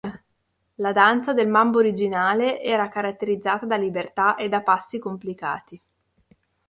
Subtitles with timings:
[0.77, 5.79] La danza del mambo originale era caratterizzata da libertà e da passi complicati.